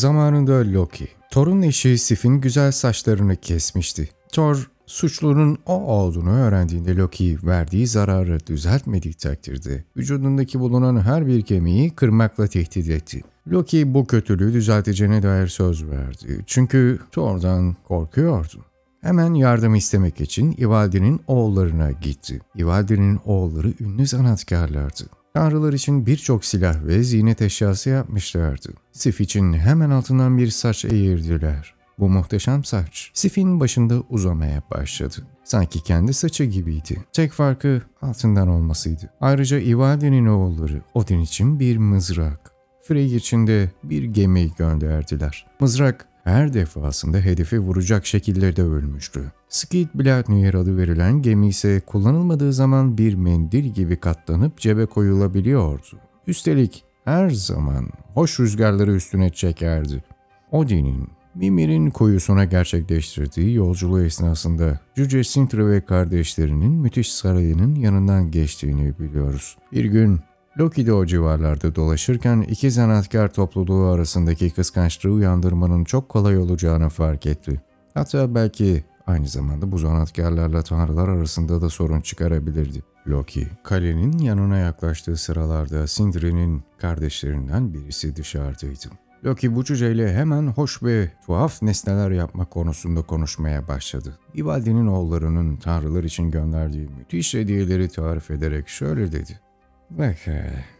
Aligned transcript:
Zamanında 0.00 0.72
Loki, 0.72 1.08
Thor'un 1.30 1.62
eşi 1.62 1.98
Sif'in 1.98 2.40
güzel 2.40 2.72
saçlarını 2.72 3.36
kesmişti. 3.36 4.08
Thor, 4.32 4.70
suçlunun 4.86 5.58
o 5.66 5.72
olduğunu 5.72 6.30
öğrendiğinde 6.30 6.96
Loki 6.96 7.38
verdiği 7.42 7.86
zararı 7.86 8.38
düzeltmediği 8.46 9.14
takdirde 9.14 9.84
vücudundaki 9.96 10.60
bulunan 10.60 11.00
her 11.00 11.26
bir 11.26 11.42
kemiği 11.42 11.90
kırmakla 11.90 12.46
tehdit 12.46 12.88
etti. 12.88 13.22
Loki 13.48 13.94
bu 13.94 14.06
kötülüğü 14.06 14.52
düzelteceğine 14.52 15.22
dair 15.22 15.46
söz 15.46 15.86
verdi. 15.86 16.44
Çünkü 16.46 16.98
Thor'dan 17.12 17.76
korkuyordu. 17.84 18.64
Hemen 19.00 19.34
yardım 19.34 19.74
istemek 19.74 20.20
için 20.20 20.56
Ivaldi'nin 20.58 21.20
oğullarına 21.26 21.90
gitti. 21.90 22.40
Ivaldi'nin 22.58 23.20
oğulları 23.24 23.72
ünlü 23.80 24.06
sanatkarlardı. 24.06 25.19
Tanrılar 25.34 25.72
için 25.72 26.06
birçok 26.06 26.44
silah 26.44 26.86
ve 26.86 27.02
ziynet 27.02 27.42
eşyası 27.42 27.90
yapmışlardı. 27.90 28.68
Sif 28.92 29.20
için 29.20 29.52
hemen 29.52 29.90
altından 29.90 30.38
bir 30.38 30.50
saç 30.50 30.84
eğirdiler. 30.84 31.74
Bu 31.98 32.08
muhteşem 32.08 32.64
saç 32.64 33.10
Sif'in 33.14 33.60
başında 33.60 34.00
uzamaya 34.10 34.62
başladı. 34.70 35.16
Sanki 35.44 35.82
kendi 35.82 36.14
saçı 36.14 36.44
gibiydi. 36.44 37.04
Tek 37.12 37.32
farkı 37.32 37.82
altından 38.02 38.48
olmasıydı. 38.48 39.10
Ayrıca 39.20 39.58
Ivaldi'nin 39.58 40.26
oğulları 40.26 40.82
Odin 40.94 41.20
için 41.20 41.60
bir 41.60 41.76
mızrak, 41.76 42.52
Frey 42.82 43.16
için 43.16 43.46
de 43.46 43.70
bir 43.84 44.04
gemi 44.04 44.50
gönderdiler. 44.58 45.46
Mızrak 45.60 46.06
her 46.24 46.52
defasında 46.52 47.18
hedefi 47.18 47.58
vuracak 47.58 48.06
şekilde 48.06 48.56
de 48.56 48.62
ölmüştü. 48.62 49.32
Skid 49.48 49.88
Bladnir 49.94 50.54
adı 50.54 50.76
verilen 50.76 51.22
gemi 51.22 51.48
ise 51.48 51.80
kullanılmadığı 51.80 52.52
zaman 52.52 52.98
bir 52.98 53.14
mendil 53.14 53.64
gibi 53.64 53.96
katlanıp 53.96 54.58
cebe 54.58 54.86
koyulabiliyordu. 54.86 55.98
Üstelik 56.26 56.84
her 57.04 57.30
zaman 57.30 57.88
hoş 58.14 58.40
rüzgarları 58.40 58.94
üstüne 58.94 59.30
çekerdi. 59.30 60.04
Odin'in 60.52 61.08
Mimir'in 61.34 61.90
koyusuna 61.90 62.44
gerçekleştirdiği 62.44 63.54
yolculuğu 63.54 64.02
esnasında 64.02 64.80
Cüce 64.94 65.24
Sintra 65.24 65.68
ve 65.68 65.80
kardeşlerinin 65.80 66.72
müthiş 66.72 67.12
sarayının 67.12 67.74
yanından 67.74 68.30
geçtiğini 68.30 68.98
biliyoruz. 68.98 69.56
Bir 69.72 69.84
gün 69.84 70.20
Loki 70.60 70.86
de 70.86 70.92
o 70.92 71.06
civarlarda 71.06 71.74
dolaşırken 71.74 72.40
iki 72.40 72.70
zanaatkar 72.70 73.32
topluluğu 73.32 73.86
arasındaki 73.86 74.50
kıskançlığı 74.50 75.10
uyandırmanın 75.10 75.84
çok 75.84 76.08
kolay 76.08 76.38
olacağını 76.38 76.88
fark 76.88 77.26
etti. 77.26 77.60
Hatta 77.94 78.34
belki 78.34 78.84
aynı 79.06 79.28
zamanda 79.28 79.72
bu 79.72 79.78
zanaatkarlarla 79.78 80.62
tanrılar 80.62 81.08
arasında 81.08 81.62
da 81.62 81.70
sorun 81.70 82.00
çıkarabilirdi. 82.00 82.82
Loki, 83.08 83.48
kalenin 83.62 84.18
yanına 84.18 84.56
yaklaştığı 84.56 85.16
sıralarda 85.16 85.86
Sindri'nin 85.86 86.62
kardeşlerinden 86.78 87.74
birisi 87.74 88.16
dışarıdaydı. 88.16 88.88
Loki 89.24 89.54
bu 89.54 89.64
cüceyle 89.64 90.14
hemen 90.14 90.46
hoş 90.46 90.82
ve 90.82 91.12
tuhaf 91.26 91.62
nesneler 91.62 92.10
yapma 92.10 92.44
konusunda 92.44 93.02
konuşmaya 93.02 93.68
başladı. 93.68 94.18
Ivaldi'nin 94.36 94.86
oğullarının 94.86 95.56
tanrılar 95.56 96.04
için 96.04 96.30
gönderdiği 96.30 96.88
müthiş 96.88 97.34
hediyeleri 97.34 97.88
tarif 97.88 98.30
ederek 98.30 98.68
şöyle 98.68 99.12
dedi. 99.12 99.40
Bak 99.90 100.16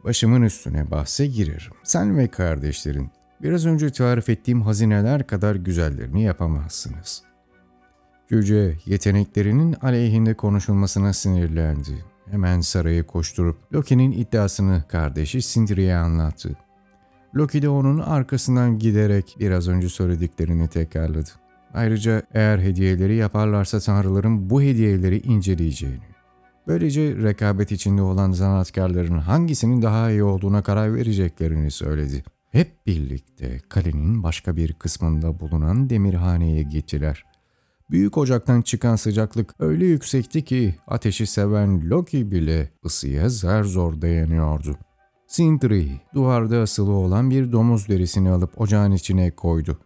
başımın 0.05 0.43
üstüne 0.43 0.91
bahse 0.91 1.27
girerim. 1.27 1.73
Sen 1.83 2.19
ve 2.19 2.29
kardeşlerin 2.29 3.11
biraz 3.43 3.67
önce 3.67 3.91
tarif 3.91 4.29
ettiğim 4.29 4.63
hazineler 4.63 5.27
kadar 5.27 5.55
güzellerini 5.55 6.23
yapamazsınız. 6.23 7.23
Cüce 8.29 8.77
yeteneklerinin 8.87 9.77
aleyhinde 9.83 10.35
konuşulmasına 10.35 11.13
sinirlendi. 11.13 12.05
Hemen 12.31 12.61
saraya 12.61 13.07
koşturup 13.07 13.75
Loki'nin 13.75 14.13
iddiasını 14.13 14.85
kardeşi 14.89 15.43
Sindri'ye 15.43 15.97
anlattı. 15.97 16.57
Loki 17.35 17.63
de 17.63 17.69
onun 17.69 17.99
arkasından 17.99 18.79
giderek 18.79 19.37
biraz 19.41 19.69
önce 19.69 19.89
söylediklerini 19.89 20.69
tekrarladı. 20.69 21.31
Ayrıca 21.75 22.23
eğer 22.35 22.59
hediyeleri 22.59 23.17
yaparlarsa 23.17 23.81
tanrıların 23.81 24.51
bu 24.51 24.63
hediyeleri 24.63 25.19
inceleyeceğini, 25.19 26.10
böylece 26.67 27.17
rekabet 27.17 27.73
içinde 27.73 28.03
olan 28.03 28.33
zanaatkarların 28.33 29.19
hangisinin 29.19 29.83
daha 29.83 30.11
iyi 30.11 30.23
olduğuna 30.23 30.63
karar 30.63 30.95
vereceklerini 30.95 31.71
söyledi. 31.71 32.25
Hep 32.51 32.87
birlikte 32.87 33.59
kalenin 33.69 34.23
başka 34.23 34.57
bir 34.57 34.73
kısmında 34.73 35.41
bulunan 35.41 35.91
demirhaneye 35.91 36.63
gittiler. 36.63 37.25
Büyük 37.91 38.19
ocaktan 38.19 38.63
çıkan 38.63 38.97
sıcaklık 38.97 39.55
öyle 39.59 39.87
yüksekti 39.87 40.45
ki 40.45 40.75
ateşi 40.87 41.27
seven 41.27 41.91
Loki 41.91 42.31
bile 42.31 42.71
ısıya 42.85 43.29
zar 43.29 43.65
zor 43.65 44.01
dayanıyordu. 44.03 44.77
Sindri 45.27 46.01
duvarda 46.15 46.59
asılı 46.59 46.93
olan 46.93 47.31
bir 47.31 47.53
domuz 47.53 47.89
derisini 47.89 48.31
alıp 48.31 48.61
ocağın 48.61 48.93
içine 48.93 49.31
koydu. 49.31 49.79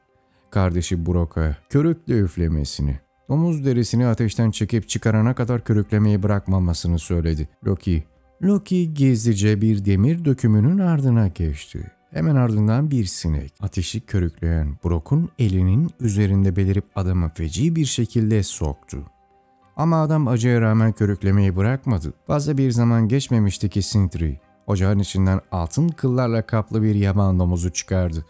Kardeşi 0.51 1.07
Brok'a 1.07 1.57
körükle 1.69 2.19
üflemesini, 2.19 3.01
domuz 3.29 3.65
derisini 3.65 4.07
ateşten 4.07 4.51
çekip 4.51 4.89
çıkarana 4.89 5.35
kadar 5.35 5.65
körüklemeyi 5.65 6.23
bırakmamasını 6.23 6.99
söyledi. 6.99 7.49
Loki, 7.67 8.05
Loki 8.43 8.95
gizlice 8.95 9.61
bir 9.61 9.85
demir 9.85 10.25
dökümünün 10.25 10.79
ardına 10.79 11.29
geçti. 11.29 11.91
Hemen 12.11 12.37
ardından 12.37 12.91
bir 12.91 13.05
sinek 13.05 13.53
ateşi 13.61 14.01
körükleyen 14.01 14.79
Brock'un 14.85 15.29
elinin 15.39 15.91
üzerinde 16.01 16.57
belirip 16.57 16.85
adamı 16.97 17.31
feci 17.35 17.77
bir 17.77 17.85
şekilde 17.85 18.43
soktu. 18.43 19.03
Ama 19.77 20.03
adam 20.03 20.29
acıya 20.29 20.61
rağmen 20.61 20.93
körüklemeyi 20.93 21.57
bırakmadı. 21.57 22.15
Fazla 22.27 22.59
bir 22.59 22.71
zaman 22.71 23.09
geçmemişti 23.09 23.69
ki 23.69 23.83
Sindri 23.83 24.41
ocağın 24.67 24.99
içinden 24.99 25.41
altın 25.53 25.89
kıllarla 25.89 26.43
kaplı 26.43 26.83
bir 26.83 26.95
yaban 26.95 27.39
domuzu 27.39 27.73
çıkardı. 27.73 28.27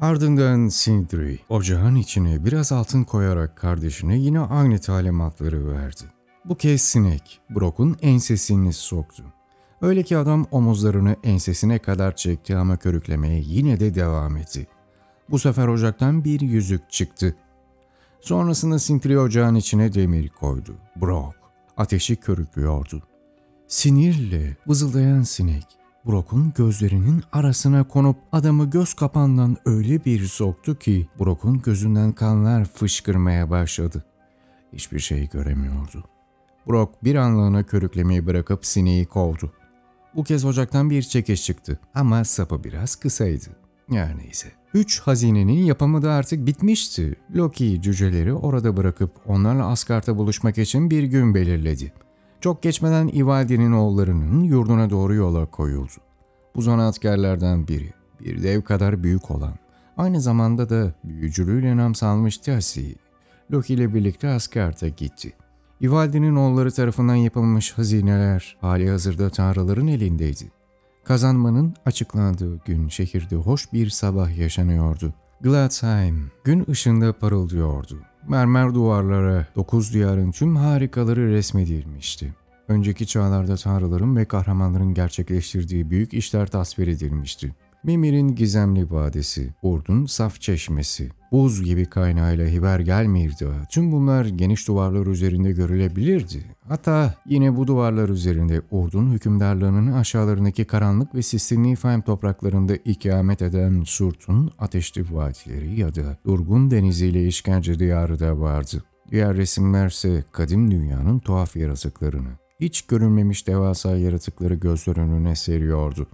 Ardından 0.00 0.68
Sindri 0.68 1.38
ocağın 1.48 1.94
içine 1.94 2.44
biraz 2.44 2.72
altın 2.72 3.04
koyarak 3.04 3.56
kardeşine 3.56 4.18
yine 4.18 4.40
aynı 4.40 4.78
talimatları 4.78 5.72
verdi. 5.72 6.04
Bu 6.44 6.56
kez 6.56 6.82
sinek 6.82 7.40
Brock'un 7.50 7.96
ensesini 8.02 8.72
soktu. 8.72 9.24
Öyle 9.82 10.02
ki 10.02 10.16
adam 10.16 10.46
omuzlarını 10.50 11.16
ensesine 11.24 11.78
kadar 11.78 12.16
çekti 12.16 12.56
ama 12.56 12.76
körüklemeye 12.76 13.42
yine 13.46 13.80
de 13.80 13.94
devam 13.94 14.36
etti. 14.36 14.66
Bu 15.30 15.38
sefer 15.38 15.68
ocaktan 15.68 16.24
bir 16.24 16.40
yüzük 16.40 16.90
çıktı. 16.90 17.36
Sonrasında 18.20 18.78
Sintri 18.78 19.18
ocağın 19.18 19.54
içine 19.54 19.94
demir 19.94 20.28
koydu. 20.28 20.74
Brock 20.96 21.36
ateşi 21.76 22.16
körüklüyordu. 22.16 23.02
Sinirle 23.68 24.56
vızıldayan 24.66 25.22
sinek 25.22 25.79
Brock'un 26.06 26.52
gözlerinin 26.56 27.22
arasına 27.32 27.84
konup 27.84 28.16
adamı 28.32 28.70
göz 28.70 28.94
kapağından 28.94 29.56
öyle 29.64 30.04
bir 30.04 30.26
soktu 30.26 30.78
ki 30.78 31.08
Brock'un 31.18 31.62
gözünden 31.62 32.12
kanlar 32.12 32.64
fışkırmaya 32.64 33.50
başladı. 33.50 34.04
Hiçbir 34.72 34.98
şey 34.98 35.28
göremiyordu. 35.28 36.04
Brock 36.68 37.04
bir 37.04 37.14
anlığına 37.14 37.62
körüklemeyi 37.62 38.26
bırakıp 38.26 38.66
sineği 38.66 39.06
kovdu. 39.06 39.52
Bu 40.14 40.24
kez 40.24 40.44
ocaktan 40.44 40.90
bir 40.90 41.02
çekiş 41.02 41.44
çıktı 41.44 41.80
ama 41.94 42.24
sapı 42.24 42.64
biraz 42.64 42.96
kısaydı. 42.96 43.50
Yani 43.90 44.22
neyse. 44.22 44.48
Üç 44.74 45.00
hazinenin 45.00 45.64
yapımı 45.64 46.02
da 46.02 46.12
artık 46.12 46.46
bitmişti. 46.46 47.16
Loki 47.34 47.82
cüceleri 47.82 48.34
orada 48.34 48.76
bırakıp 48.76 49.12
onlarla 49.26 49.66
Asgard'ta 49.66 50.18
buluşmak 50.18 50.58
için 50.58 50.90
bir 50.90 51.02
gün 51.02 51.34
belirledi. 51.34 51.92
Çok 52.40 52.62
geçmeden 52.62 53.08
Ivaldi'nin 53.08 53.72
oğullarının 53.72 54.42
yurduna 54.42 54.90
doğru 54.90 55.14
yola 55.14 55.46
koyuldu. 55.46 55.92
Bu 56.56 56.62
zanaatkarlardan 56.62 57.68
biri, 57.68 57.92
bir 58.20 58.42
dev 58.42 58.62
kadar 58.62 59.02
büyük 59.02 59.30
olan, 59.30 59.54
aynı 59.96 60.20
zamanda 60.20 60.70
da 60.70 60.94
büyücülüğüyle 61.04 61.76
nam 61.76 61.94
salmış 61.94 62.38
Tasi, 62.38 62.96
Loki 63.52 63.74
ile 63.74 63.94
birlikte 63.94 64.28
Asgard'a 64.28 64.88
gitti. 64.88 65.32
Ivaldi'nin 65.82 66.36
oğulları 66.36 66.70
tarafından 66.70 67.14
yapılmış 67.14 67.72
hazineler 67.72 68.56
hali 68.60 68.90
hazırda 68.90 69.30
tanrıların 69.30 69.86
elindeydi. 69.86 70.52
Kazanmanın 71.04 71.74
açıklandığı 71.86 72.56
gün 72.64 72.88
şehirde 72.88 73.36
hoş 73.36 73.72
bir 73.72 73.90
sabah 73.90 74.38
yaşanıyordu. 74.38 75.14
Gladsheim 75.42 76.30
gün 76.44 76.66
ışığında 76.70 77.12
parıldıyordu. 77.12 77.98
Mermer 78.28 78.74
duvarlara 78.74 79.46
dokuz 79.56 79.94
diyarın 79.94 80.30
tüm 80.30 80.56
harikaları 80.56 81.30
resmedilmişti. 81.30 82.34
Önceki 82.68 83.06
çağlarda 83.06 83.56
tanrıların 83.56 84.16
ve 84.16 84.24
kahramanların 84.24 84.94
gerçekleştirdiği 84.94 85.90
büyük 85.90 86.14
işler 86.14 86.46
tasvir 86.46 86.88
edilmişti. 86.88 87.54
Mimir'in 87.84 88.34
gizemli 88.34 88.90
vadisi, 88.90 89.54
Urdun 89.62 90.06
saf 90.06 90.40
çeşmesi, 90.40 91.10
buz 91.32 91.64
gibi 91.64 91.86
kaynağıyla 91.86 92.46
hiber 92.46 92.80
gelmirdi. 92.80 93.46
Tüm 93.70 93.92
bunlar 93.92 94.24
geniş 94.24 94.68
duvarlar 94.68 95.06
üzerinde 95.06 95.52
görülebilirdi. 95.52 96.44
Hatta 96.68 97.14
yine 97.26 97.56
bu 97.56 97.66
duvarlar 97.66 98.08
üzerinde 98.08 98.62
Urdun 98.70 99.10
hükümdarlığının 99.10 99.92
aşağılarındaki 99.92 100.64
karanlık 100.64 101.14
ve 101.14 101.22
sisli 101.22 101.62
Niflheim 101.62 102.02
topraklarında 102.02 102.76
ikamet 102.76 103.42
eden 103.42 103.82
Surt'un 103.86 104.50
ateşli 104.58 105.04
vadileri 105.14 105.80
ya 105.80 105.94
da 105.94 106.18
durgun 106.26 106.70
deniziyle 106.70 107.26
işkence 107.26 107.78
diyarı 107.78 108.20
da 108.20 108.40
vardı. 108.40 108.84
Diğer 109.10 109.36
resimlerse 109.36 110.24
kadim 110.32 110.70
dünyanın 110.70 111.18
tuhaf 111.18 111.56
yaratıklarını, 111.56 112.30
hiç 112.60 112.82
görülmemiş 112.82 113.46
devasa 113.46 113.96
yaratıkları 113.96 114.54
gözler 114.54 114.96
önüne 114.96 115.36
seriyordu. 115.36 116.06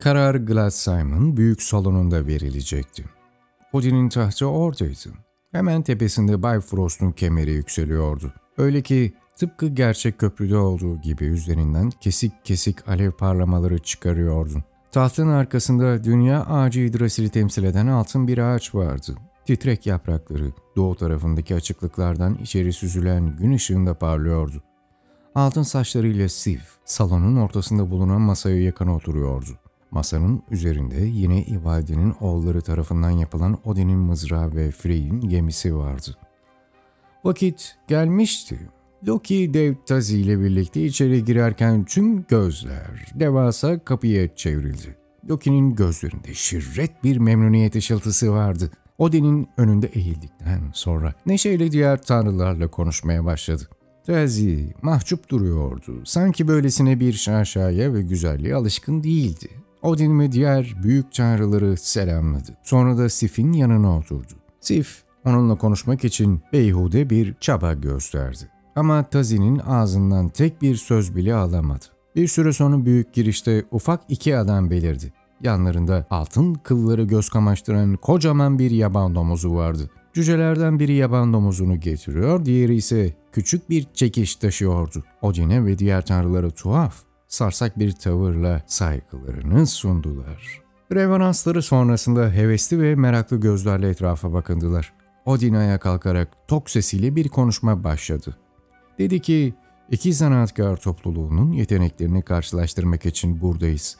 Karar 0.00 0.34
Gladsheim'ın 0.34 1.36
büyük 1.36 1.62
salonunda 1.62 2.26
verilecekti. 2.26 3.04
Odin'in 3.72 4.08
tahtı 4.08 4.46
oradaydı. 4.46 5.12
Hemen 5.52 5.82
tepesinde 5.82 6.42
Bay 6.42 6.60
kemeri 7.16 7.50
yükseliyordu. 7.50 8.32
Öyle 8.58 8.82
ki 8.82 9.12
tıpkı 9.36 9.68
gerçek 9.68 10.18
köprüde 10.18 10.56
olduğu 10.56 11.00
gibi 11.00 11.24
üzerinden 11.24 11.90
kesik 11.90 12.44
kesik 12.44 12.88
alev 12.88 13.12
parlamaları 13.12 13.78
çıkarıyordu. 13.78 14.64
Tahtın 14.92 15.28
arkasında 15.28 16.04
dünya 16.04 16.44
ağacı 16.46 16.80
Yggdrasil'i 16.80 17.30
temsil 17.30 17.64
eden 17.64 17.86
altın 17.86 18.28
bir 18.28 18.38
ağaç 18.38 18.74
vardı. 18.74 19.14
Titrek 19.46 19.86
yaprakları 19.86 20.52
doğu 20.76 20.94
tarafındaki 20.94 21.54
açıklıklardan 21.54 22.34
içeri 22.34 22.72
süzülen 22.72 23.36
gün 23.36 23.52
ışığında 23.52 23.94
parlıyordu. 23.94 24.62
Altın 25.34 25.62
saçlarıyla 25.62 26.28
Sif, 26.28 26.62
salonun 26.84 27.36
ortasında 27.36 27.90
bulunan 27.90 28.20
masaya 28.20 28.62
yakın 28.62 28.88
oturuyordu. 28.88 29.58
Masanın 29.90 30.42
üzerinde 30.50 31.00
yine 31.00 31.42
İvaldi'nin 31.42 32.14
oğulları 32.20 32.60
tarafından 32.60 33.10
yapılan 33.10 33.58
Odin'in 33.64 33.98
mızrağı 33.98 34.56
ve 34.56 34.70
Frey'in 34.70 35.20
gemisi 35.20 35.76
vardı. 35.76 36.16
Vakit 37.24 37.76
gelmişti. 37.88 38.58
Loki 39.06 39.54
dev 39.54 39.74
Tazi 39.86 40.18
ile 40.18 40.40
birlikte 40.40 40.84
içeri 40.84 41.24
girerken 41.24 41.84
tüm 41.84 42.22
gözler 42.22 43.06
devasa 43.14 43.78
kapıya 43.84 44.34
çevrildi. 44.34 44.96
Loki'nin 45.28 45.74
gözlerinde 45.74 46.34
şirret 46.34 47.04
bir 47.04 47.16
memnuniyet 47.16 47.76
ışıltısı 47.76 48.32
vardı. 48.32 48.70
Odin'in 48.98 49.48
önünde 49.56 49.86
eğildikten 49.86 50.60
sonra 50.72 51.14
neşeyle 51.26 51.72
diğer 51.72 52.02
tanrılarla 52.02 52.68
konuşmaya 52.68 53.24
başladı. 53.24 53.68
Tazi 54.06 54.74
mahcup 54.82 55.28
duruyordu. 55.28 56.02
Sanki 56.04 56.48
böylesine 56.48 57.00
bir 57.00 57.12
şaşaya 57.12 57.94
ve 57.94 58.02
güzelliğe 58.02 58.54
alışkın 58.54 59.02
değildi. 59.02 59.48
Odin 59.82 60.20
ve 60.20 60.32
diğer 60.32 60.74
büyük 60.82 61.12
tanrıları 61.12 61.76
selamladı. 61.76 62.56
Sonra 62.62 62.98
da 62.98 63.08
Sif'in 63.08 63.52
yanına 63.52 63.96
oturdu. 63.96 64.32
Sif, 64.60 65.02
onunla 65.24 65.54
konuşmak 65.54 66.04
için 66.04 66.42
beyhude 66.52 67.10
bir 67.10 67.34
çaba 67.40 67.74
gösterdi. 67.74 68.50
Ama 68.76 69.02
Tazi'nin 69.02 69.58
ağzından 69.58 70.28
tek 70.28 70.62
bir 70.62 70.76
söz 70.76 71.16
bile 71.16 71.34
alamadı. 71.34 71.84
Bir 72.16 72.28
süre 72.28 72.52
sonra 72.52 72.84
büyük 72.84 73.14
girişte 73.14 73.64
ufak 73.70 74.00
iki 74.08 74.36
adam 74.36 74.70
belirdi. 74.70 75.12
Yanlarında 75.42 76.06
altın 76.10 76.54
kılları 76.54 77.04
göz 77.04 77.28
kamaştıran 77.28 77.96
kocaman 77.96 78.58
bir 78.58 78.70
yaban 78.70 79.14
domuzu 79.14 79.54
vardı. 79.54 79.90
Cücelerden 80.12 80.78
biri 80.78 80.92
yaban 80.92 81.32
domuzunu 81.32 81.80
getiriyor, 81.80 82.44
diğeri 82.44 82.74
ise 82.74 83.14
küçük 83.32 83.70
bir 83.70 83.86
çekiş 83.94 84.36
taşıyordu. 84.36 85.04
Odin'e 85.22 85.64
ve 85.64 85.78
diğer 85.78 86.06
tanrılara 86.06 86.50
tuhaf, 86.50 86.94
sarsak 87.28 87.78
bir 87.78 87.92
tavırla 87.92 88.62
saygılarını 88.66 89.66
sundular. 89.66 90.62
Reveransları 90.92 91.62
sonrasında 91.62 92.30
hevesli 92.30 92.80
ve 92.82 92.94
meraklı 92.94 93.40
gözlerle 93.40 93.88
etrafa 93.88 94.32
bakındılar. 94.32 94.92
Odin 95.24 95.54
ayağa 95.54 95.78
kalkarak 95.78 96.48
tok 96.48 96.70
sesiyle 96.70 97.16
bir 97.16 97.28
konuşma 97.28 97.84
başladı. 97.84 98.36
Dedi 98.98 99.20
ki, 99.20 99.54
iki 99.90 100.12
zanaatkar 100.12 100.76
topluluğunun 100.76 101.52
yeteneklerini 101.52 102.22
karşılaştırmak 102.22 103.06
için 103.06 103.40
buradayız. 103.40 103.96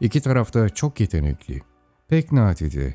İki 0.00 0.20
tarafta 0.20 0.68
çok 0.68 1.00
yetenekli, 1.00 1.60
pek 2.08 2.32
nadide, 2.32 2.94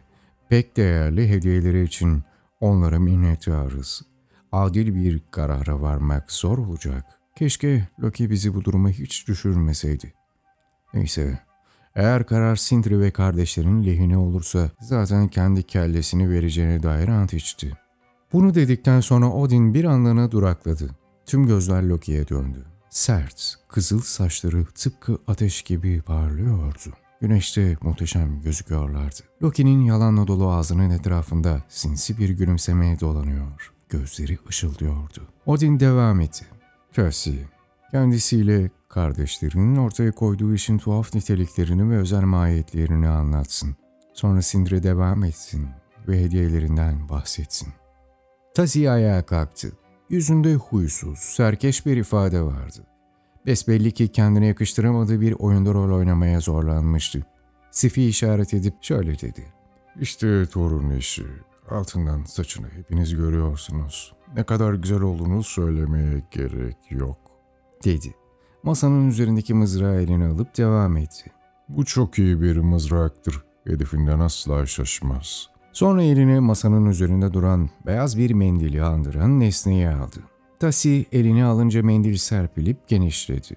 pek 0.50 0.78
değerli 0.78 1.30
hediyeleri 1.30 1.84
için 1.84 2.24
onlara 2.60 3.00
minnettarız. 3.00 4.02
Adil 4.52 4.96
bir 4.96 5.22
karara 5.32 5.82
varmak 5.82 6.32
zor 6.32 6.58
olacak. 6.58 7.06
Keşke 7.36 7.88
Loki 8.00 8.30
bizi 8.30 8.56
bu 8.56 8.64
duruma 8.64 8.90
hiç 8.90 9.28
düşürmeseydi. 9.28 10.14
Neyse, 10.94 11.40
eğer 11.96 12.26
karar 12.26 12.56
Sindri 12.56 13.00
ve 13.00 13.12
kardeşlerin 13.12 13.86
lehine 13.86 14.18
olursa 14.18 14.72
zaten 14.82 15.28
kendi 15.28 15.64
kellesini 15.64 16.30
vereceğine 16.30 16.84
dair 16.84 17.08
ant 17.08 17.34
içti. 17.34 17.78
Bunu 18.34 18.56
dedikten 18.56 19.00
sonra 19.00 19.30
Odin 19.30 19.74
bir 19.74 19.84
anlığına 19.84 20.32
durakladı. 20.32 20.90
Tüm 21.26 21.48
gözler 21.48 21.84
Loki'ye 21.84 22.28
döndü. 22.28 22.66
Sert, 22.90 23.56
kızıl 23.68 24.02
saçları 24.02 24.66
tıpkı 24.66 25.18
ateş 25.28 25.62
gibi 25.62 26.02
parlıyordu. 26.02 26.94
Güneşte 27.22 27.78
muhteşem 27.82 28.42
gözüküyorlardı. 28.42 29.20
Loki'nin 29.44 29.82
yalanla 29.82 30.28
dolu 30.28 30.52
ağzının 30.52 30.90
etrafında 30.90 31.64
sinsi 31.70 32.18
bir 32.18 32.30
gülümsemeye 32.30 33.00
dolanıyor. 33.00 33.74
Gözleri 33.90 34.38
ışıldıyordu. 34.50 35.28
Odin 35.46 35.80
devam 35.80 36.22
etti. 36.22 36.46
Percy, 36.96 37.32
kendisiyle 37.92 38.70
kardeşlerinin 38.90 39.76
ortaya 39.76 40.12
koyduğu 40.12 40.54
işin 40.54 40.78
tuhaf 40.78 41.16
niteliklerini 41.16 41.90
ve 41.90 41.98
özel 41.98 42.24
mahiyetlerini 42.24 43.08
anlatsın. 43.08 43.76
Sonra 44.14 44.42
Sindre 44.42 44.84
devam 44.84 45.24
etsin 45.24 45.68
ve 46.08 46.24
hediyelerinden 46.24 47.10
bahsetsin. 47.10 47.74
Tazi 48.54 48.92
ayağa 48.92 49.26
kalktı. 49.26 49.72
Yüzünde 50.10 50.56
huysuz, 50.56 51.20
serkeş 51.20 51.86
bir 51.86 51.98
ifade 51.98 52.42
vardı. 52.42 52.84
Besbelli 53.46 53.92
ki 53.92 54.08
kendine 54.08 54.46
yakıştıramadığı 54.46 55.22
bir 55.22 55.32
oyunda 55.32 55.74
rol 55.74 55.98
oynamaya 55.98 56.40
zorlanmıştı. 56.40 57.26
Sifi 57.72 58.08
işaret 58.08 58.54
edip 58.54 58.74
şöyle 58.82 59.20
dedi. 59.20 59.54
İşte 60.00 60.46
torun 60.46 60.90
eşi. 60.90 61.26
Altından 61.70 62.24
saçını 62.24 62.70
hepiniz 62.70 63.16
görüyorsunuz. 63.16 64.14
Ne 64.36 64.44
kadar 64.44 64.74
güzel 64.74 65.02
olduğunu 65.02 65.44
söylemeye 65.44 66.24
gerek 66.32 66.78
yok. 66.90 67.18
Dedi. 67.84 68.16
Masanın 68.64 69.10
üzerindeki 69.10 69.54
mızrağı 69.54 70.02
eline 70.02 70.28
alıp 70.28 70.58
devam 70.58 70.98
etti. 70.98 71.32
Bu 71.70 71.86
çok 71.86 72.20
iyi 72.20 72.42
bir 72.42 72.58
mızraktır. 72.58 73.44
Hedefinden 73.68 74.20
asla 74.20 74.66
şaşmaz. 74.66 75.50
Sonra 75.74 76.04
elini 76.04 76.40
masanın 76.40 76.86
üzerinde 76.86 77.34
duran 77.34 77.70
beyaz 77.86 78.18
bir 78.18 78.32
mendili 78.32 78.84
andıran 78.84 79.40
nesneyi 79.40 79.90
aldı. 79.90 80.20
Tasi 80.60 81.06
elini 81.12 81.46
alınca 81.46 81.84
mendil 81.84 82.18
serpilip 82.18 82.88
genişledi. 82.88 83.56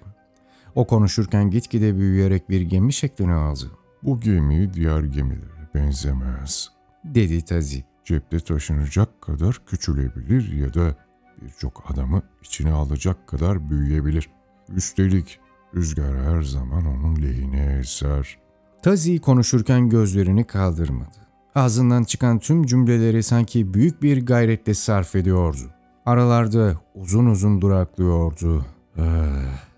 O 0.75 0.87
konuşurken 0.87 1.49
gitgide 1.49 1.97
büyüyerek 1.97 2.49
bir 2.49 2.61
gemi 2.61 2.93
şeklini 2.93 3.33
aldı. 3.33 3.71
Bu 4.03 4.19
gemi 4.19 4.73
diğer 4.73 5.03
gemilere 5.03 5.69
benzemez. 5.75 6.69
Dedi 7.05 7.45
Tazi. 7.45 7.83
Cepte 8.09 8.39
taşınacak 8.39 9.21
kadar 9.21 9.61
küçülebilir 9.65 10.51
ya 10.51 10.73
da 10.73 10.95
birçok 11.41 11.91
adamı 11.91 12.21
içine 12.43 12.71
alacak 12.71 13.27
kadar 13.27 13.69
büyüyebilir. 13.69 14.29
Üstelik 14.69 15.39
rüzgar 15.75 16.17
her 16.17 16.41
zaman 16.41 16.85
onun 16.85 17.21
lehine 17.21 17.79
eser. 17.79 18.37
Tazi 18.83 19.21
konuşurken 19.21 19.89
gözlerini 19.89 20.43
kaldırmadı. 20.43 21.17
Ağzından 21.55 22.03
çıkan 22.03 22.39
tüm 22.39 22.65
cümleleri 22.65 23.23
sanki 23.23 23.73
büyük 23.73 24.03
bir 24.03 24.25
gayretle 24.25 24.73
sarf 24.73 25.15
ediyordu. 25.15 25.71
Aralarda 26.05 26.73
uzun 26.95 27.25
uzun 27.25 27.61
duraklıyordu. 27.61 28.65
Ah. 28.97 29.69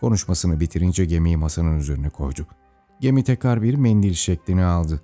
Konuşmasını 0.00 0.60
bitirince 0.60 1.04
gemiyi 1.04 1.36
masanın 1.36 1.78
üzerine 1.78 2.10
koydu. 2.10 2.46
Gemi 3.00 3.24
tekrar 3.24 3.62
bir 3.62 3.74
mendil 3.74 4.14
şeklini 4.14 4.64
aldı. 4.64 5.00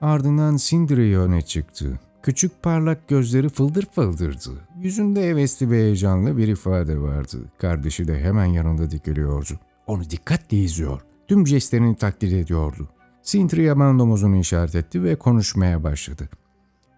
Ardından 0.00 0.56
Sindri 0.56 1.18
öne 1.18 1.42
çıktı. 1.42 2.00
Küçük 2.22 2.62
parlak 2.62 3.08
gözleri 3.08 3.48
fıldır 3.48 3.86
fıldırdı. 3.86 4.50
Yüzünde 4.78 5.28
hevesli 5.28 5.70
ve 5.70 5.76
heyecanlı 5.76 6.36
bir 6.36 6.48
ifade 6.48 7.00
vardı. 7.00 7.36
Kardeşi 7.58 8.08
de 8.08 8.20
hemen 8.20 8.44
yanında 8.44 8.90
dikiliyordu. 8.90 9.52
Onu 9.86 10.10
dikkatle 10.10 10.56
izliyor. 10.56 11.00
Tüm 11.28 11.46
jestlerini 11.46 11.96
takdir 11.96 12.36
ediyordu. 12.36 12.88
Sindri 13.22 13.62
yaban 13.62 13.98
domuzunu 13.98 14.36
işaret 14.36 14.74
etti 14.74 15.04
ve 15.04 15.16
konuşmaya 15.16 15.82
başladı. 15.82 16.28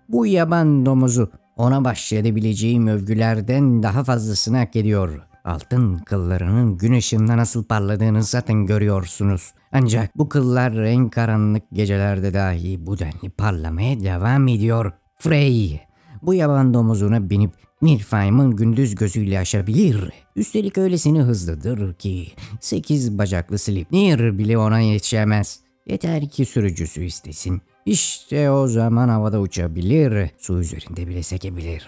Bu 0.09 0.27
yaban 0.27 0.87
domuzu 0.87 1.31
ona 1.57 1.85
başlayabileceğim 1.85 2.87
övgülerden 2.87 3.83
daha 3.83 4.05
fazlasını 4.05 4.57
hak 4.57 4.77
ediyor. 4.77 5.23
Altın 5.45 5.99
kıllarının 5.99 6.77
gün 6.77 6.93
ışığında 6.93 7.37
nasıl 7.37 7.65
parladığını 7.65 8.23
zaten 8.23 8.67
görüyorsunuz. 8.67 9.55
Ancak 9.73 10.19
bu 10.19 10.29
kıllar 10.29 10.73
en 10.73 11.09
karanlık 11.09 11.63
gecelerde 11.73 12.35
dahi 12.35 12.87
bu 12.87 12.99
denli 12.99 13.31
parlamaya 13.31 14.01
devam 14.01 14.49
ediyor. 14.49 14.93
Frey, 15.23 15.81
bu 16.23 16.35
yaban 16.35 16.75
domuzuna 16.75 17.31
binip 17.31 17.53
Nilfheim'ın 17.83 18.57
gündüz 18.57 18.95
gözüyle 18.95 19.39
aşabilir. 19.39 20.13
Üstelik 20.37 20.79
öylesine 20.79 21.21
hızlıdır 21.21 21.95
ki 21.95 22.29
sekiz 22.61 23.19
bacaklı 23.19 23.59
Slipnir 23.59 24.39
bile 24.39 24.59
ona 24.59 24.81
yetişemez. 24.81 25.61
Yeter 25.87 26.29
ki 26.29 26.45
sürücüsü 26.45 27.05
istesin. 27.05 27.63
İşte 27.87 28.51
o 28.51 28.69
zaman 28.69 29.09
havada 29.09 29.41
uçabilir, 29.41 30.31
su 30.39 30.61
üzerinde 30.61 31.09
bile 31.09 31.23
sekebilir. 31.23 31.87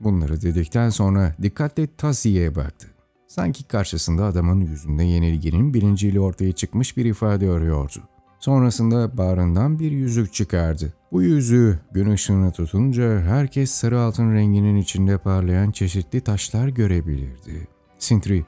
Bunları 0.00 0.42
dedikten 0.42 0.90
sonra 0.90 1.34
dikkatle 1.42 1.96
Tazi'ye 1.96 2.54
baktı. 2.54 2.88
Sanki 3.26 3.64
karşısında 3.64 4.24
adamın 4.24 4.60
yüzünde 4.60 5.04
yenilginin 5.04 5.74
bilinciyle 5.74 6.20
ortaya 6.20 6.52
çıkmış 6.52 6.96
bir 6.96 7.04
ifade 7.04 7.50
arıyordu. 7.50 8.02
Sonrasında 8.40 9.16
bağrından 9.18 9.78
bir 9.78 9.90
yüzük 9.90 10.32
çıkardı. 10.32 10.92
Bu 11.12 11.22
yüzüğü 11.22 11.78
gün 11.92 12.10
ışığını 12.10 12.52
tutunca 12.52 13.20
herkes 13.20 13.70
sarı 13.70 14.00
altın 14.00 14.34
renginin 14.34 14.76
içinde 14.76 15.18
parlayan 15.18 15.70
çeşitli 15.70 16.20
taşlar 16.20 16.68
görebilirdi. 16.68 17.68
Sintri 17.98 18.44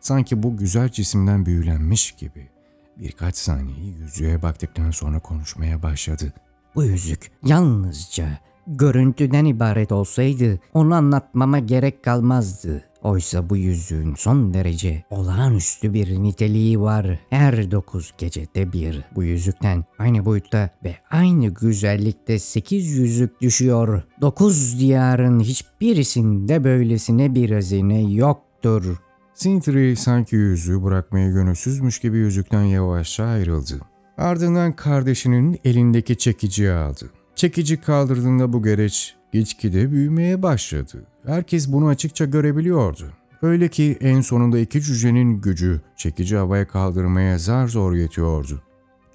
sanki 0.00 0.42
bu 0.42 0.56
güzel 0.56 0.88
cisimden 0.88 1.46
büyülenmiş 1.46 2.12
gibi 2.12 2.48
birkaç 2.96 3.36
saniye 3.36 3.86
yüzüğe 4.00 4.42
baktıktan 4.42 4.90
sonra 4.90 5.20
konuşmaya 5.20 5.82
başladı. 5.82 6.32
Bu 6.74 6.84
yüzük 6.84 7.30
yalnızca 7.44 8.38
görüntüden 8.66 9.44
ibaret 9.44 9.92
olsaydı 9.92 10.60
onu 10.74 10.94
anlatmama 10.94 11.58
gerek 11.58 12.04
kalmazdı. 12.04 12.84
Oysa 13.04 13.50
bu 13.50 13.56
yüzüğün 13.56 14.14
son 14.14 14.54
derece 14.54 15.04
olağanüstü 15.10 15.92
bir 15.92 16.22
niteliği 16.22 16.80
var. 16.80 17.18
Her 17.30 17.70
dokuz 17.70 18.14
gecede 18.18 18.72
bir 18.72 19.04
bu 19.14 19.24
yüzükten 19.24 19.84
aynı 19.98 20.24
boyutta 20.24 20.70
ve 20.84 20.96
aynı 21.10 21.46
güzellikte 21.46 22.38
sekiz 22.38 22.86
yüzük 22.86 23.40
düşüyor. 23.40 24.02
Dokuz 24.20 24.80
diyarın 24.80 25.40
hiçbirisinde 25.40 26.64
böylesine 26.64 27.34
bir 27.34 27.50
hazine 27.50 28.02
yoktur. 28.02 28.96
Sintry 29.34 29.96
sanki 29.96 30.36
yüzüğü 30.36 30.82
bırakmaya 30.82 31.30
gönülsüzmüş 31.30 31.98
gibi 31.98 32.16
yüzükten 32.16 32.62
yavaşça 32.62 33.24
ayrıldı. 33.24 33.80
Ardından 34.18 34.72
kardeşinin 34.72 35.60
elindeki 35.64 36.18
çekiciyi 36.18 36.70
aldı. 36.70 37.10
Çekici 37.34 37.80
kaldırdığında 37.80 38.52
bu 38.52 38.62
gereç 38.62 39.14
gitgide 39.34 39.90
büyümeye 39.92 40.42
başladı. 40.42 41.06
Herkes 41.26 41.68
bunu 41.68 41.86
açıkça 41.86 42.24
görebiliyordu. 42.24 43.12
Öyle 43.42 43.68
ki 43.68 43.98
en 44.00 44.20
sonunda 44.20 44.58
iki 44.58 44.82
cücenin 44.82 45.40
gücü 45.40 45.80
çekici 45.96 46.36
havaya 46.36 46.68
kaldırmaya 46.68 47.38
zar 47.38 47.68
zor 47.68 47.94
yetiyordu. 47.94 48.62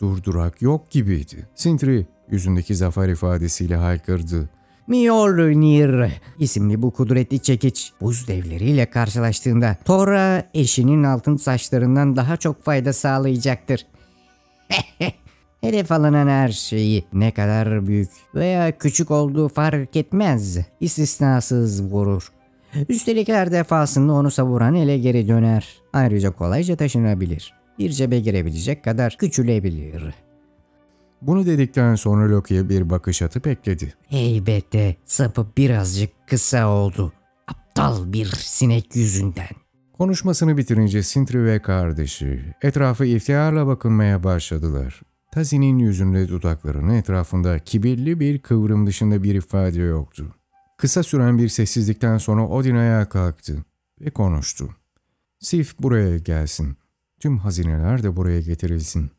Durdurak 0.01 0.61
yok 0.61 0.91
gibiydi. 0.91 1.47
Sintry 1.55 2.05
yüzündeki 2.31 2.75
zafer 2.75 3.09
ifadesiyle 3.09 3.75
haykırdı. 3.75 4.49
Mjolnir 4.88 6.11
isimli 6.39 6.81
bu 6.81 6.91
kudretli 6.91 7.39
çekiç 7.39 7.93
buz 8.01 8.27
devleriyle 8.27 8.89
karşılaştığında 8.89 9.77
Thor'a 9.85 10.43
eşinin 10.53 11.03
altın 11.03 11.38
saçlarından 11.38 12.15
daha 12.15 12.38
çok 12.38 12.63
fayda 12.63 12.93
sağlayacaktır. 12.93 13.85
Hedef 15.62 15.92
alınan 15.92 16.28
her 16.28 16.50
şeyi 16.50 17.06
ne 17.13 17.32
kadar 17.32 17.88
büyük 17.88 18.10
veya 18.36 18.78
küçük 18.78 19.12
olduğu 19.12 19.48
fark 19.48 19.96
etmez. 19.96 20.58
istisnasız 20.80 21.84
vurur. 21.84 22.32
Üstelik 22.89 23.28
her 23.28 23.51
defasında 23.51 24.13
onu 24.13 24.32
savuran 24.32 24.75
ele 24.75 24.98
geri 24.98 25.28
döner. 25.28 25.68
Ayrıca 25.94 26.32
kolayca 26.32 26.75
taşınabilir. 26.75 27.54
Bir 27.80 27.89
cebe 27.89 28.20
girebilecek 28.20 28.84
kadar 28.84 29.18
küçülebilir. 29.20 30.04
Bunu 31.22 31.46
dedikten 31.46 31.96
sonra 31.96 32.32
Loki'ye 32.32 32.70
bir 32.70 32.89
bakış 32.89 33.22
atıp 33.22 33.48
ekledi. 33.48 33.94
Heybette 34.08 34.96
sapı 35.06 35.48
birazcık 35.58 36.10
kısa 36.28 36.68
oldu. 36.68 37.13
Aptal 37.48 38.13
bir 38.13 38.25
sinek 38.25 38.96
yüzünden. 38.96 39.50
Konuşmasını 39.98 40.58
bitirince 40.58 41.04
Sintry 41.04 41.44
ve 41.44 41.62
kardeşi 41.62 42.56
etrafı 42.62 43.06
iftiharla 43.06 43.68
bakınmaya 43.68 44.24
başladılar. 44.24 45.01
Tazi'nin 45.31 45.79
yüzünde 45.79 46.27
dudaklarının 46.27 46.93
etrafında 46.93 47.59
kibirli 47.59 48.19
bir 48.19 48.39
kıvrım 48.39 48.88
dışında 48.88 49.24
bir 49.24 49.36
ifade 49.36 49.79
yoktu. 49.79 50.36
Kısa 50.77 51.03
süren 51.03 51.38
bir 51.38 51.50
sessizlikten 51.50 52.17
sonra 52.17 52.48
Odin 52.48 52.75
ayağa 52.75 53.09
kalktı 53.09 53.63
ve 54.01 54.09
konuştu. 54.09 54.69
Sif 55.39 55.79
buraya 55.79 56.17
gelsin. 56.17 56.77
Tüm 57.19 57.38
hazineler 57.38 58.03
de 58.03 58.15
buraya 58.15 58.41
getirilsin. 58.41 59.12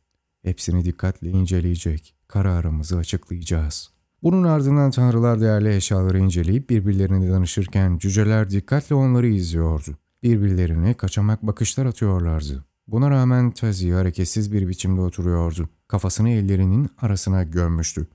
Hepsini 0.43 0.85
dikkatle 0.85 1.31
inceleyecek. 1.31 2.15
Kararımızı 2.29 2.97
açıklayacağız. 2.97 3.91
Bunun 4.23 4.45
ardından 4.45 4.91
tanrılar 4.91 5.41
değerli 5.41 5.77
eşyaları 5.77 6.19
inceleyip 6.19 6.71
birbirlerine 6.71 7.31
danışırken 7.31 7.99
cüceler 7.99 8.51
dikkatle 8.51 8.95
onları 8.95 9.29
izliyordu. 9.29 9.97
Birbirlerine 10.23 10.95
kaçamak 10.95 11.43
bakışlar 11.43 11.87
atıyorlardı. 11.87 12.65
Buna 12.87 13.11
rağmen 13.11 13.51
Tazi 13.51 13.91
hareketsiz 13.91 14.53
bir 14.53 14.69
biçimde 14.69 15.01
oturuyordu. 15.01 15.69
Kafasını 15.91 16.31
ellerinin 16.31 16.91
arasına 16.99 17.43
gömmüştü. 17.43 18.07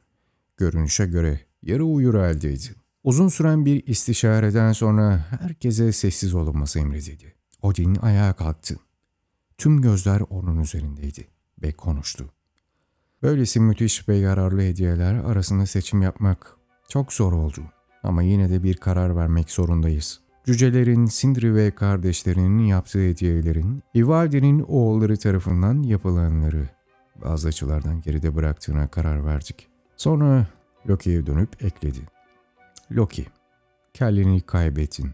Görünüşe 0.57 1.05
göre 1.05 1.39
yarı 1.61 1.85
uyur 1.85 2.15
haldeydi. 2.15 2.75
Uzun 3.03 3.27
süren 3.27 3.65
bir 3.65 3.87
istişareden 3.87 4.71
sonra 4.71 5.25
herkese 5.39 5.91
sessiz 5.91 6.33
olunması 6.33 6.79
emredildi. 6.79 7.35
Odin 7.61 7.95
ayağa 7.95 8.33
kalktı. 8.33 8.75
Tüm 9.57 9.81
gözler 9.81 10.21
onun 10.29 10.59
üzerindeydi 10.59 11.27
ve 11.61 11.71
konuştu. 11.71 12.29
Böylesi 13.23 13.59
müthiş 13.59 14.09
ve 14.09 14.15
yararlı 14.15 14.61
hediyeler 14.61 15.13
arasında 15.13 15.65
seçim 15.65 16.01
yapmak 16.01 16.57
çok 16.89 17.13
zor 17.13 17.33
oldu. 17.33 17.61
Ama 18.03 18.23
yine 18.23 18.49
de 18.49 18.63
bir 18.63 18.77
karar 18.77 19.15
vermek 19.15 19.51
zorundayız. 19.51 20.19
Cücelerin, 20.45 21.05
Sindri 21.05 21.55
ve 21.55 21.71
kardeşlerinin 21.71 22.63
yaptığı 22.65 22.99
hediyelerin, 22.99 23.83
Ivaldi'nin 23.95 24.65
oğulları 24.67 25.17
tarafından 25.17 25.83
yapılanları 25.83 26.74
bazı 27.15 27.47
açılardan 27.47 28.01
geride 28.01 28.35
bıraktığına 28.35 28.87
karar 28.87 29.25
verdik. 29.25 29.67
Sonra 29.97 30.47
Loki'ye 30.89 31.25
dönüp 31.25 31.63
ekledi. 31.63 31.99
Loki, 32.91 33.25
kelleni 33.93 34.41
kaybettin. 34.41 35.11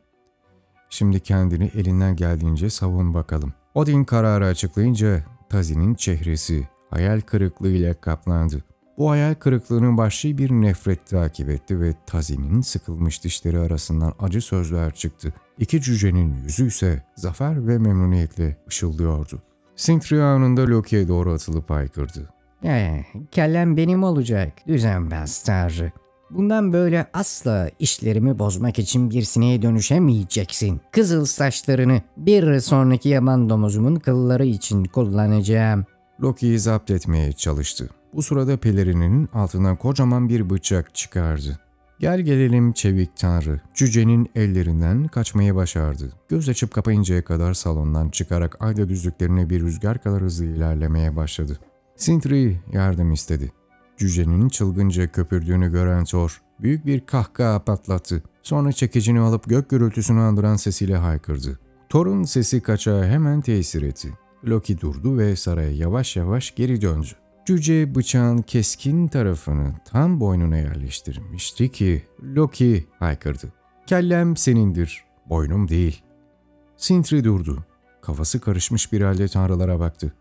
Şimdi 0.89 1.19
kendini 1.19 1.71
elinden 1.75 2.15
geldiğince 2.15 2.69
savun 2.69 3.13
bakalım. 3.13 3.53
Odin 3.75 4.03
kararı 4.03 4.45
açıklayınca 4.45 5.23
Tazi'nin 5.49 5.95
çehresi 5.95 6.67
hayal 6.89 7.21
kırıklığıyla 7.21 7.93
kaplandı. 7.93 8.63
Bu 8.97 9.09
hayal 9.09 9.35
kırıklığının 9.35 9.97
başlığı 9.97 10.37
bir 10.37 10.51
nefret 10.51 11.07
takip 11.07 11.49
etti 11.49 11.81
ve 11.81 11.93
Tazi'nin 12.05 12.61
sıkılmış 12.61 13.23
dişleri 13.23 13.59
arasından 13.59 14.13
acı 14.19 14.41
sözler 14.41 14.93
çıktı. 14.93 15.33
İki 15.57 15.81
cücenin 15.81 16.43
yüzü 16.43 16.67
ise 16.67 17.03
zafer 17.15 17.67
ve 17.67 17.77
memnuniyetle 17.77 18.57
ışıldıyordu. 18.67 19.41
Sintry 19.81 20.23
anında 20.23 20.67
Loki'ye 20.67 21.07
doğru 21.07 21.33
atılıp 21.33 21.69
haykırdı. 21.69 22.29
Ee, 22.63 23.05
kellem 23.31 23.77
benim 23.77 24.03
olacak. 24.03 24.53
Düzenbaz 24.67 25.43
tanrı. 25.43 25.91
Bundan 26.29 26.73
böyle 26.73 27.07
asla 27.13 27.69
işlerimi 27.79 28.39
bozmak 28.39 28.79
için 28.79 29.09
bir 29.09 29.21
sineğe 29.21 29.61
dönüşemeyeceksin. 29.61 30.81
Kızıl 30.91 31.25
saçlarını 31.25 32.01
bir 32.17 32.59
sonraki 32.59 33.09
yaban 33.09 33.49
domuzumun 33.49 33.95
kılları 33.95 34.45
için 34.45 34.83
kullanacağım. 34.83 35.85
Loki'yi 36.21 36.59
zapt 36.59 36.91
etmeye 36.91 37.31
çalıştı. 37.31 37.89
Bu 38.13 38.21
sırada 38.23 38.57
pelerininin 38.57 39.29
altından 39.33 39.75
kocaman 39.75 40.29
bir 40.29 40.49
bıçak 40.49 40.95
çıkardı. 40.95 41.59
Gel 42.01 42.21
gelelim 42.21 42.71
çevik 42.71 43.17
tanrı. 43.17 43.61
Cücenin 43.73 44.29
ellerinden 44.35 45.07
kaçmayı 45.07 45.55
başardı. 45.55 46.13
Göz 46.29 46.49
açıp 46.49 46.73
kapayıncaya 46.73 47.23
kadar 47.23 47.53
salondan 47.53 48.09
çıkarak 48.09 48.57
ayda 48.59 48.89
düzlüklerine 48.89 49.49
bir 49.49 49.61
rüzgar 49.61 50.03
kadar 50.03 50.21
hızlı 50.21 50.45
ilerlemeye 50.45 51.15
başladı. 51.15 51.59
Sintry 51.95 52.57
yardım 52.73 53.11
istedi. 53.11 53.51
Cücenin 53.97 54.49
çılgınca 54.49 55.07
köpürdüğünü 55.07 55.71
gören 55.71 56.05
Thor 56.05 56.41
büyük 56.61 56.85
bir 56.85 57.05
kahkaha 57.05 57.63
patlattı. 57.63 58.23
Sonra 58.43 58.71
çekicini 58.71 59.19
alıp 59.19 59.49
gök 59.49 59.69
gürültüsünü 59.69 60.19
andıran 60.19 60.55
sesiyle 60.55 60.95
haykırdı. 60.95 61.59
Thor'un 61.89 62.23
sesi 62.23 62.61
kaçağa 62.61 63.05
hemen 63.05 63.41
tesir 63.41 63.81
etti. 63.81 64.13
Loki 64.45 64.81
durdu 64.81 65.17
ve 65.17 65.35
saraya 65.35 65.71
yavaş 65.71 66.15
yavaş 66.15 66.55
geri 66.55 66.81
döndü. 66.81 67.07
Cüce 67.45 67.95
bıçağın 67.95 68.37
keskin 68.37 69.07
tarafını 69.07 69.73
tam 69.85 70.19
boynuna 70.19 70.57
yerleştirmişti 70.57 71.71
ki 71.71 72.03
Loki 72.23 72.87
haykırdı. 72.99 73.53
Kellem 73.87 74.37
senindir, 74.37 75.03
boynum 75.29 75.67
değil. 75.67 76.03
Sintry 76.77 77.23
durdu. 77.23 77.65
Kafası 78.01 78.39
karışmış 78.39 78.93
bir 78.93 79.01
halde 79.01 79.27
tanrılara 79.27 79.79
baktı. 79.79 80.13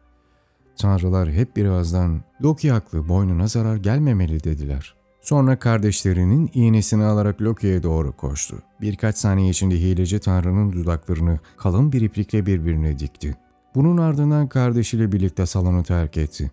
Tanrılar 0.77 1.31
hep 1.31 1.57
bir 1.57 1.65
ağızdan 1.65 2.21
Loki 2.43 2.71
haklı 2.71 3.09
boynuna 3.09 3.47
zarar 3.47 3.77
gelmemeli 3.77 4.45
dediler. 4.45 4.95
Sonra 5.21 5.59
kardeşlerinin 5.59 6.51
iğnesini 6.55 7.05
alarak 7.05 7.43
Loki'ye 7.43 7.83
doğru 7.83 8.13
koştu. 8.13 8.63
Birkaç 8.81 9.17
saniye 9.17 9.51
içinde 9.51 9.81
hileci 9.81 10.19
tanrının 10.19 10.73
dudaklarını 10.73 11.39
kalın 11.57 11.93
bir 11.93 12.01
iplikle 12.01 12.47
birbirine 12.47 12.99
dikti. 12.99 13.37
Bunun 13.75 13.97
ardından 13.99 14.49
kardeşiyle 14.49 15.13
birlikte 15.13 15.47
salonu 15.47 15.83
terk 15.83 16.17
etti. 16.17 16.51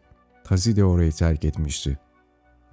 Tazi 0.47 0.75
de 0.75 0.85
orayı 0.85 1.11
terk 1.11 1.45
etmişti. 1.45 1.99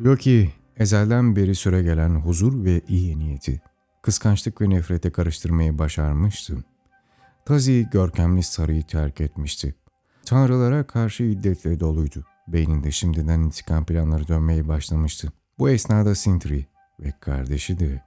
Loki, 0.00 0.52
ezelden 0.76 1.36
beri 1.36 1.54
süre 1.54 1.82
gelen 1.82 2.14
huzur 2.14 2.64
ve 2.64 2.80
iyi 2.88 3.18
niyeti, 3.18 3.60
kıskançlık 4.02 4.60
ve 4.60 4.70
nefrete 4.70 5.10
karıştırmayı 5.10 5.78
başarmıştı. 5.78 6.64
Tazi 7.44 7.88
görkemli 7.92 8.42
sarayı 8.42 8.82
terk 8.82 9.20
etmişti. 9.20 9.74
Tanrılara 10.24 10.86
karşı 10.86 11.22
iddetle 11.22 11.80
doluydu. 11.80 12.24
Beyninde 12.48 12.90
şimdiden 12.90 13.40
intikam 13.40 13.86
planları 13.86 14.28
dönmeye 14.28 14.68
başlamıştı. 14.68 15.32
Bu 15.58 15.70
esnada 15.70 16.14
Sintry 16.14 16.60
ve 17.00 17.12
kardeşi 17.20 17.78
de 17.78 18.02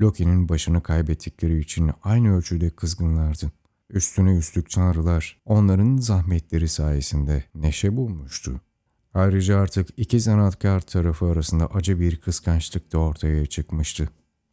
Loki'nin 0.00 0.48
başını 0.48 0.82
kaybettikleri 0.82 1.60
için 1.60 1.90
aynı 2.02 2.36
ölçüde 2.36 2.70
kızgınlardı. 2.70 3.52
Üstüne 3.90 4.36
üstlük 4.36 4.70
tanrılar 4.70 5.40
onların 5.44 5.96
zahmetleri 5.96 6.68
sayesinde 6.68 7.44
neşe 7.54 7.96
bulmuştu. 7.96 8.60
Ayrıca 9.18 9.58
artık 9.58 9.88
iki 9.96 10.20
zanaatkar 10.20 10.80
tarafı 10.80 11.26
arasında 11.26 11.66
acı 11.66 12.00
bir 12.00 12.16
kıskançlık 12.16 12.92
da 12.92 12.98
ortaya 12.98 13.46
çıkmıştı. 13.46 14.08